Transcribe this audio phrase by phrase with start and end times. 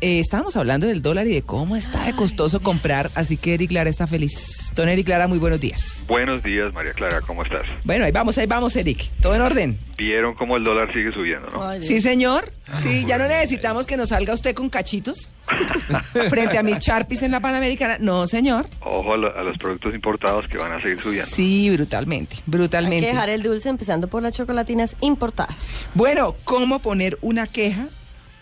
[0.00, 3.70] Eh, estábamos hablando del dólar y de cómo está de costoso comprar, así que Eric
[3.72, 4.70] Lara está feliz.
[4.74, 6.04] Don Eric Lara, muy buenos días.
[6.06, 7.62] Buenos días, María Clara, ¿cómo estás?
[7.84, 9.08] Bueno, ahí vamos, ahí vamos, Eric.
[9.22, 9.78] ¿Todo en orden?
[9.96, 11.80] Vieron cómo el dólar sigue subiendo, ¿no?
[11.80, 12.52] Sí, señor.
[12.78, 15.32] Sí, ya no necesitamos que nos salga usted con cachitos
[16.28, 17.96] frente a mis charpis en la Panamericana.
[18.00, 18.66] No, señor.
[18.80, 21.30] Ojo a, lo- a los productos importados que van a seguir subiendo.
[21.30, 23.00] Sí, brutalmente, Hay brutalmente.
[23.06, 25.86] que dejar el dulce empezando por las chocolatinas importadas.
[25.94, 27.86] Bueno, ¿cómo poner una queja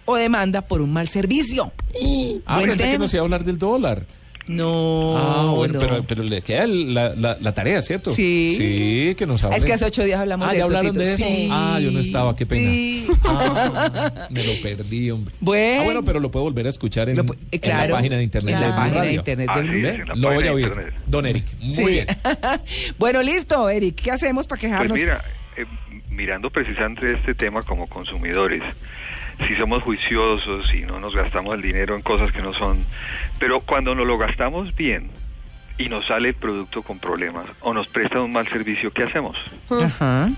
[0.04, 1.72] o demanda por un mal servicio?
[2.46, 3.04] Ah, Buen pensé que tema.
[3.04, 4.04] nos iba a hablar del dólar.
[4.48, 5.16] No.
[5.16, 5.78] ah, bueno, no.
[5.78, 8.10] pero, pero le queda el- la, la- la tarea, ¿cierto?
[8.10, 8.56] Sí.
[8.58, 9.56] Sí, que nos hable.
[9.58, 10.66] Es que hace ocho días hablamos ah, de ¿ya eso.
[10.76, 11.04] hablaron Tito.
[11.04, 11.24] de eso?
[11.24, 11.48] Sí.
[11.50, 12.68] Ah, yo no estaba, qué pena.
[12.68, 13.06] Sí.
[13.24, 15.32] Ah, me lo perdí, hombre.
[15.38, 15.82] Bueno.
[15.82, 17.90] Ah, bueno, pero lo puedo volver a escuchar en, Lo pu- eh, en claro.
[17.90, 19.18] la página de internet En de la Blue página de Radio.
[19.20, 19.72] internet Ah, Blue.
[19.72, 20.66] en la Lo voy página a de oír.
[20.66, 20.94] internet.
[21.06, 21.84] Don Eric, muy Sí.
[21.84, 22.06] bien.
[22.98, 23.94] bueno, listo, Eric.
[24.02, 24.98] ¿Qué hacemos para Pues quejarnos?
[24.98, 25.22] mira,
[25.56, 25.64] eh,
[26.10, 28.60] mirando precisamente este tema como consumidores,
[29.46, 32.84] si somos juiciosos, si no nos gastamos el dinero en cosas que no son,
[33.38, 35.10] pero cuando nos lo gastamos bien
[35.78, 39.36] y nos sale el producto con problemas o nos presta un mal servicio, ¿qué hacemos?
[39.70, 40.30] Ajá.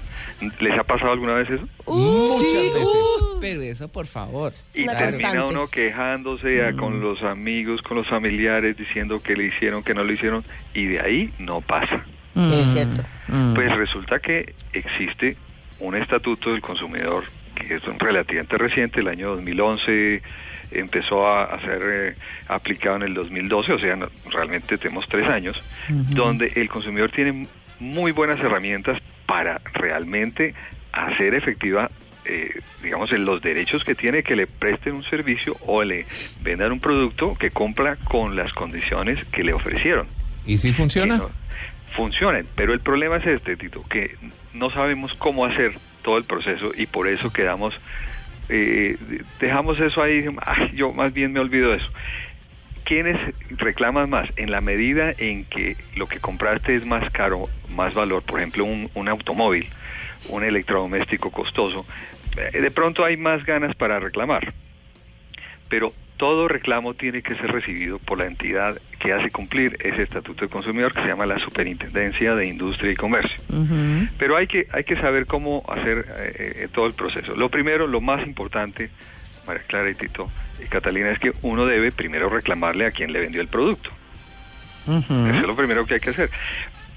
[0.61, 1.67] ¿Les ha pasado alguna vez eso?
[1.87, 2.95] Muchas Sí, veces.
[2.95, 4.53] uh, pero eso, por favor.
[4.75, 9.83] Y termina uno quejándose a- con los amigos, con los familiares, diciendo que le hicieron,
[9.83, 12.05] que no lo hicieron, y de ahí no pasa.
[12.35, 13.03] Sí, es cierto.
[13.29, 13.55] Mm.
[13.55, 15.37] Pues resulta que existe
[15.79, 17.25] un estatuto del consumidor
[17.55, 20.23] que es relativamente reciente, el año 2011
[20.73, 22.15] empezó a, a ser eh,
[22.49, 27.47] aplicado en el 2012, o sea, no- realmente tenemos tres años, donde el consumidor tiene
[27.81, 30.55] muy buenas herramientas para realmente
[30.93, 31.91] hacer efectiva,
[32.25, 36.07] eh, digamos, en los derechos que tiene que le presten un servicio o le
[36.43, 40.07] vendan un producto que compra con las condiciones que le ofrecieron
[40.47, 41.19] ¿Y si funciona?
[41.19, 41.31] que no
[41.95, 42.47] funcionen.
[42.57, 44.17] Pero el problema es este, Tito, que
[44.53, 45.73] no sabemos cómo hacer
[46.05, 47.75] todo el proceso y por eso quedamos,
[48.49, 48.97] eh,
[49.41, 51.91] dejamos eso ahí, "Ay, yo más bien me olvido de eso.
[52.85, 53.19] ¿Quiénes
[53.51, 54.29] reclaman más?
[54.37, 58.65] En la medida en que lo que compraste es más caro, más valor, por ejemplo,
[58.65, 59.67] un, un automóvil,
[60.29, 61.87] un electrodoméstico costoso,
[62.37, 64.53] eh, de pronto hay más ganas para reclamar
[65.67, 65.93] pero
[66.25, 70.51] todo reclamo tiene que ser recibido por la entidad que hace cumplir ese estatuto de
[70.51, 73.37] consumidor que se llama la Superintendencia de Industria y Comercio.
[74.17, 77.37] Pero hay que hay que saber cómo hacer eh, eh, todo el proceso.
[77.37, 78.89] Lo primero, lo más importante,
[79.47, 80.31] María Clara y Tito
[80.65, 83.91] y Catalina, es que uno debe primero reclamarle a quien le vendió el producto.
[84.87, 86.31] Eso es lo primero que hay que hacer.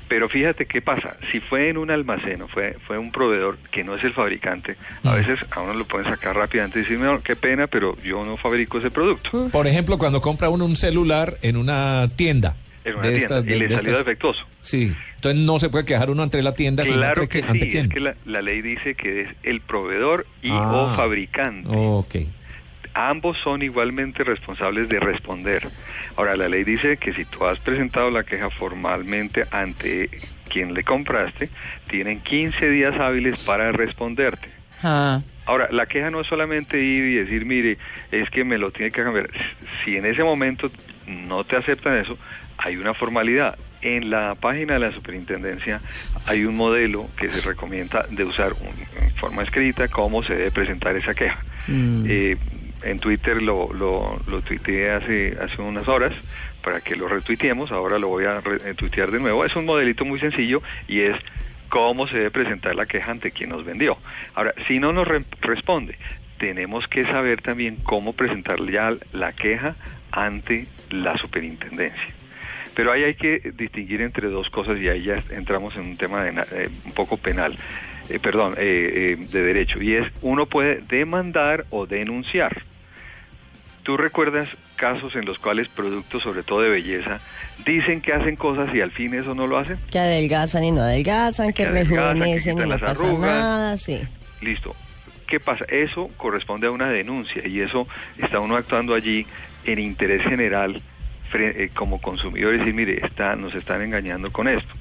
[0.07, 3.84] Pero fíjate qué pasa, si fue en un almacén o fue, fue un proveedor que
[3.84, 7.22] no es el fabricante, a veces a uno lo pueden sacar rápidamente y decir, "No,
[7.22, 9.50] qué pena, pero yo no fabrico ese producto.
[9.51, 12.56] Por ejemplo, cuando compra uno un celular en una tienda.
[12.85, 14.45] En una de tienda estas- y le de salió estas- defectuoso.
[14.62, 17.66] Sí, entonces no se puede quejar uno ante la tienda, sino Claro ante, que ante
[17.66, 17.85] sí, quién.
[17.88, 20.72] es que la, la ley dice que es el proveedor y Ah.
[20.74, 21.68] o fabricante.
[21.69, 22.16] Ok.
[22.97, 25.69] Ambos son igualmente responsables de responder.
[26.16, 30.09] Ahora, la ley dice que si tú has presentado la queja formalmente ante
[30.50, 31.52] quien le compraste,
[31.91, 34.50] tienen 15 días hábiles para responderte.
[34.81, 35.22] Ah.
[35.46, 37.78] Ahora, la queja no es solamente ir y decir, mire,
[38.12, 39.30] es que me lo tiene que cambiar.
[39.86, 40.72] Si en ese momento
[41.06, 42.18] no te aceptan eso,
[42.57, 43.59] hay una formalidad.
[43.84, 45.81] En la página de la superintendencia
[46.25, 48.56] hay un modelo que se recomienda de usar
[49.00, 51.38] en forma escrita cómo se debe presentar esa queja.
[51.68, 52.06] Mm.
[52.07, 52.38] Eh,
[52.90, 56.14] en Twitter lo, lo, lo tuiteé hace, hace unas horas
[56.64, 59.46] para que lo retuiteemos, ahora lo voy a retuitear de nuevo.
[59.46, 61.16] Es un modelito muy sencillo y es
[61.70, 63.98] cómo se debe presentar la queja ante quien nos vendió.
[64.36, 65.98] Ahora, si no nos re- responde,
[66.40, 69.75] tenemos que saber también cómo presentar ya la queja
[70.12, 72.13] ante la superintendencia.
[72.75, 76.24] Pero ahí hay que distinguir entre dos cosas y ahí ya entramos en un tema
[76.24, 77.57] de eh, un poco penal,
[78.07, 79.81] eh, perdón, eh, eh, de derecho.
[79.81, 82.62] Y es, uno puede demandar o denunciar.
[83.88, 87.22] ¿Tú recuerdas casos en los cuales productos, sobre todo de belleza,
[87.66, 89.80] dicen que hacen cosas y al fin eso no lo hacen?
[89.89, 93.22] Que adelgazan y no adelgazan, que, Que adelgazan, que rejuvenecen y no pasa arrugas.
[93.22, 94.01] nada, sí.
[94.42, 94.75] Listo.
[95.25, 95.63] ¿Qué pasa?
[95.69, 97.88] Eso corresponde a una denuncia y eso
[98.18, 99.25] está uno actuando allí
[99.63, 100.81] en interés general
[101.34, 104.74] eh, como consumidor y decir, mire, está, nos están engañando con esto.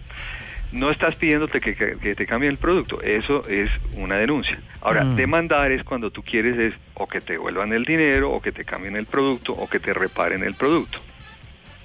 [0.76, 4.62] No estás pidiéndote que, que- que te cambien el producto, eso es una denuncia.
[4.80, 5.16] Ahora, Mm.
[5.16, 8.64] demandar es cuando tú quieres es o que te devuelvan el dinero, o que te
[8.64, 11.00] cambien el producto, o que te reparen el producto.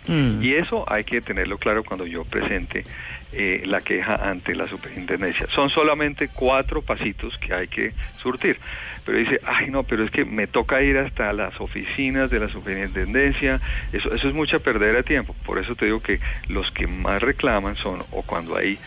[0.07, 0.43] Mm.
[0.43, 2.85] Y eso hay que tenerlo claro cuando yo presente
[3.33, 5.47] eh, la queja ante la superintendencia.
[5.47, 8.59] Son solamente cuatro pasitos que hay que surtir.
[9.05, 12.49] Pero dice, ay no, pero es que me toca ir hasta las oficinas de la
[12.49, 13.61] superintendencia.
[13.93, 15.35] Eso, eso es mucha pérdida de tiempo.
[15.45, 18.79] Por eso te digo que los que más reclaman son o cuando hay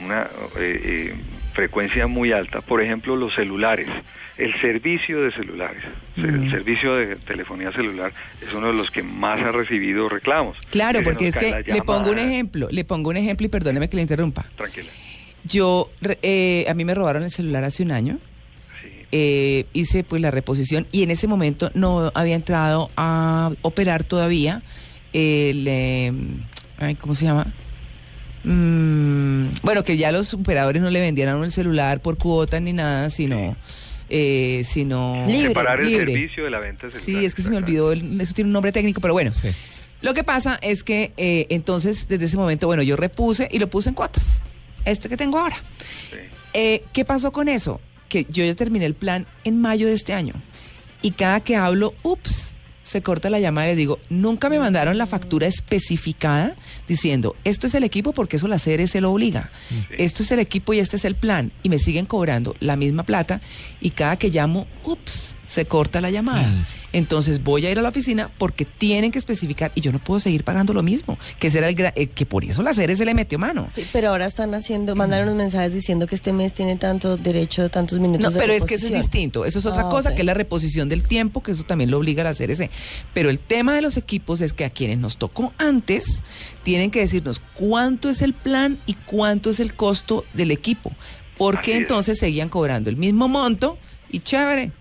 [0.00, 0.22] una
[0.58, 1.14] eh, eh,
[1.56, 3.88] frecuencia muy alta, por ejemplo, los celulares,
[4.36, 5.82] el servicio de celulares,
[6.16, 10.56] el servicio de telefonía celular es uno de los que más ha recibido reclamos.
[10.70, 13.88] Claro, se porque es que le pongo un ejemplo, le pongo un ejemplo y perdóneme
[13.88, 14.46] que le interrumpa.
[14.56, 14.90] Tranquila.
[15.44, 15.90] Yo,
[16.22, 18.18] eh, a mí me robaron el celular hace un año.
[18.82, 18.88] Sí.
[19.10, 24.62] eh, hice pues la reposición y en ese momento no había entrado a operar todavía
[25.14, 26.12] el eh,
[26.78, 27.46] ay, ¿cómo se llama?
[28.46, 31.00] Mm, bueno, que ya los operadores no le
[31.36, 33.56] uno el celular por cuotas ni nada, sino
[34.08, 35.48] eh, sino Libre.
[35.48, 36.12] Separar el libre.
[36.12, 37.04] servicio de la venta celular.
[37.04, 39.32] Sí, es que se me olvidó, el- eso tiene un nombre técnico, pero bueno.
[39.32, 39.48] Sí.
[40.00, 43.68] Lo que pasa es que eh, entonces, desde ese momento, bueno, yo repuse y lo
[43.68, 44.40] puse en cuotas.
[44.84, 45.56] Este que tengo ahora.
[46.10, 46.16] Sí.
[46.54, 47.80] Eh, ¿Qué pasó con eso?
[48.08, 50.34] Que yo ya terminé el plan en mayo de este año.
[51.02, 52.54] Y cada que hablo, ups,
[52.86, 56.54] se corta la llamada y digo, nunca me mandaron la factura especificada
[56.86, 59.50] diciendo, esto es el equipo porque eso la CRS lo obliga.
[59.98, 61.50] Esto es el equipo y este es el plan.
[61.64, 63.40] Y me siguen cobrando la misma plata
[63.80, 66.48] y cada que llamo, ups, se corta la llamada.
[66.48, 66.64] Mm.
[66.92, 70.18] Entonces voy a ir a la oficina porque tienen que especificar y yo no puedo
[70.18, 71.18] seguir pagando lo mismo.
[71.38, 73.66] Que, ese era el gra- eh, que por eso la CRS le metió mano.
[73.74, 77.62] Sí, pero ahora están haciendo, mandaron unos mensajes diciendo que este mes tiene tanto derecho
[77.62, 79.44] de tantos minutos No, de pero es que eso es distinto.
[79.44, 80.14] Eso es otra Ah, cosa, ok.
[80.14, 82.70] que es la reposición del tiempo, que eso también lo obliga a la CRC.
[83.12, 86.24] Pero el tema de los equipos es que a quienes nos tocó antes
[86.62, 90.92] tienen que decirnos cuánto es el plan y cuánto es el costo del equipo.
[91.36, 93.76] Porque entonces seguían cobrando el mismo monto
[94.10, 94.72] y chévere,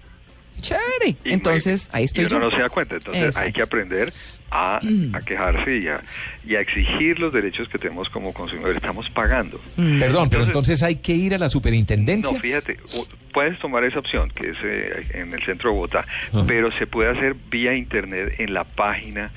[0.61, 1.15] chévere.
[1.23, 2.45] Y Entonces, ahí estoy y uno yo.
[2.49, 2.95] no se da cuenta.
[2.95, 4.11] Entonces hay que aprender
[4.51, 5.15] a, Mm.
[5.15, 6.01] a quejarse y a,
[6.45, 8.77] y a exigir los derechos que tenemos como consumidores.
[8.77, 9.59] Estamos pagando.
[9.77, 9.99] Mm.
[9.99, 12.31] Perdón, pero Entonces- hay que ir a la superintendencia.
[12.33, 12.77] No, fíjate,
[13.33, 16.43] puedes tomar esa opción, que es eh, en el centro de Bogotá, Ajá.
[16.47, 19.31] pero se puede hacer vía internet en la página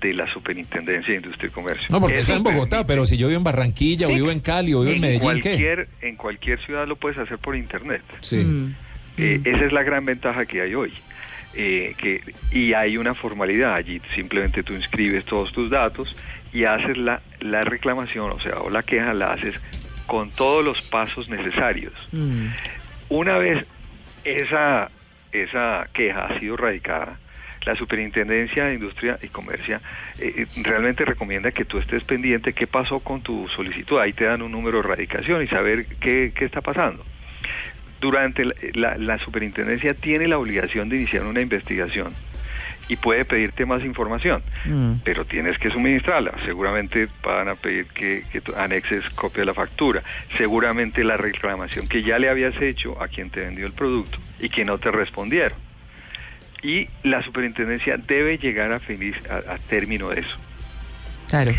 [0.00, 1.86] de la Superintendencia de Industria y Comercio.
[1.88, 4.74] No, porque está en Bogotá, pero si yo vivo en Barranquilla, o vivo en Cali,
[4.74, 5.48] o vivo en, en Medellín, ¿qué?
[5.50, 8.02] cualquier, en cualquier ciudad lo puedes hacer por internet.
[8.20, 8.36] Sí.
[8.36, 8.74] Mm.
[9.16, 10.92] Eh, esa es la gran ventaja que hay hoy.
[11.56, 12.20] Eh, que,
[12.50, 16.16] y hay una formalidad allí, simplemente tú inscribes todos tus datos
[16.52, 19.54] y haces la, la reclamación, o sea, o la queja la haces
[20.06, 21.92] con todos los pasos necesarios.
[22.10, 22.46] Mm.
[23.08, 23.64] Una vez
[24.24, 24.90] esa,
[25.30, 27.18] esa queja ha sido radicada,
[27.64, 29.80] la Superintendencia de Industria y Comercio
[30.18, 33.98] eh, eh, realmente recomienda que tú estés pendiente qué pasó con tu solicitud.
[33.98, 37.04] Ahí te dan un número de radicación y saber qué, qué está pasando.
[38.04, 42.12] Durante la, la- la superintendencia tiene la obligación de iniciar una investigación
[42.86, 44.96] y puede pedirte más información, Mm.
[45.04, 46.32] pero tienes que suministrarla.
[46.44, 50.02] Seguramente van a pedir que, que anexes copia de la factura.
[50.36, 54.50] Seguramente la reclamación que ya le habías hecho a quien te vendió el producto y
[54.50, 55.56] que no te respondieron.
[56.62, 60.36] Y la superintendencia debe llegar a, feliz, a, a término de eso.
[61.30, 61.52] Claro.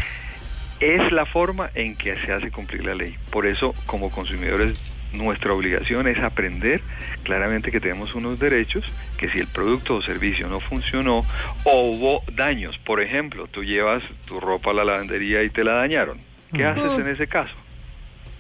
[0.80, 3.16] Es la forma en que se hace cumplir la ley.
[3.32, 4.76] Por eso, como consumidores,
[5.14, 6.82] nuestra obligación es aprender
[7.24, 8.84] claramente que tenemos unos derechos,
[9.18, 11.26] que si el producto o servicio no funcionó
[11.64, 15.74] o hubo daños, por ejemplo, tú llevas tu ropa a la lavandería y te la
[15.74, 16.20] dañaron,
[16.54, 17.56] ¿qué haces en ese caso?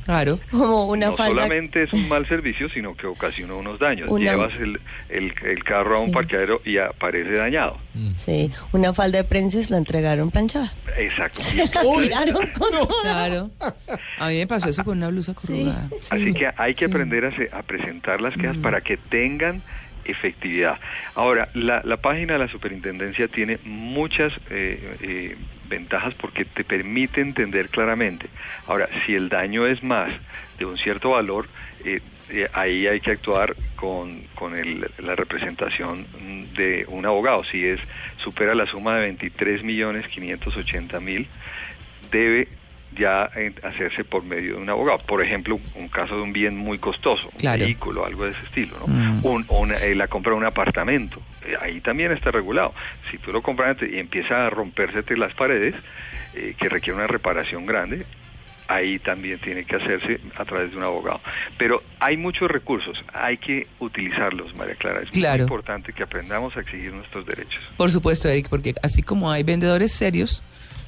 [0.05, 0.39] Claro.
[0.51, 1.33] Como una no falda.
[1.43, 4.07] solamente es un mal servicio, sino que ocasiona unos daños.
[4.09, 6.13] Una- Llevas el, el, el carro a un Sí.
[6.13, 7.77] parqueadero y aparece dañado.
[8.17, 10.71] Sí, una falda de prenses la entregaron planchada.
[10.97, 11.41] Exacto.
[11.55, 13.01] La tiraron con toda.
[13.01, 13.49] Claro.
[14.19, 15.89] A mí me pasó eso con una blusa corrugada.
[16.11, 16.91] Así que hay que sí.
[16.91, 19.61] aprender a, se- a presentar las quejas para que tengan
[20.05, 20.77] efectividad.
[21.15, 25.35] Ahora, la, la página de la superintendencia tiene muchas eh, eh,
[25.67, 28.27] ventajas porque te permite entender claramente.
[28.67, 30.11] Ahora, si el daño es más
[30.57, 31.47] de un cierto valor,
[31.83, 36.07] eh, eh, ahí hay que actuar con, con el- la representación
[36.55, 37.43] de un abogado.
[37.43, 37.79] Si es
[38.17, 41.27] supera la suma de 23 millones 580 mil,
[42.11, 42.47] debe
[42.95, 44.99] ya eh, hacerse por medio de un abogado.
[44.99, 47.63] Por ejemplo, un caso de un bien muy costoso, un Claro.
[47.63, 48.87] vehículo, algo de ese estilo, ¿no?
[48.87, 49.25] Mm.
[49.25, 52.73] Un- una- eh, la compra de un apartamento, eh, ahí también está regulado.
[53.11, 55.75] Si tú lo compras y empieza a rompérsete las paredes,
[56.33, 58.05] eh, que requiere una reparación grande,
[58.67, 61.21] ahí también tiene que hacerse a través de un abogado.
[61.57, 65.01] Pero hay muchos recursos, hay que utilizarlos, María Clara.
[65.03, 65.35] Es Claro.
[65.37, 67.63] muy importante que aprendamos a exigir nuestros derechos.
[67.77, 70.43] Por supuesto, Eric, porque así como hay vendedores serios,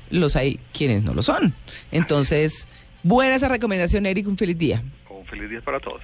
[0.09, 1.53] los hay quienes no lo son.
[1.91, 2.67] Entonces,
[3.07, 4.27] Buena esa recomendación, Eric.
[4.27, 4.83] Un feliz día.
[5.09, 6.01] Un feliz día para todos.